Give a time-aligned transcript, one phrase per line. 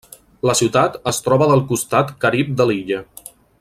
[0.49, 3.05] La ciutat es troba del costat Carib de l'illa.